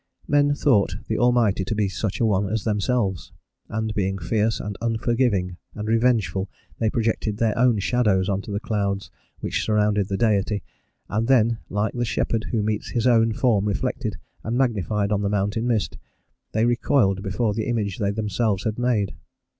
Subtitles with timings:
[0.27, 3.31] Men thought the Almighty to be such a one as themselves,
[3.69, 8.59] and being fierce and unforgiving and revengeful, they projected their own shadows on to the
[8.59, 9.11] clouds
[9.41, 10.63] which surrounded the Deity,
[11.07, 15.29] and then, like the shepherd who meets his own form reflected and magnified on the
[15.29, 15.99] mountain mist,
[16.51, 19.13] they recoiled before the image they themselves had made.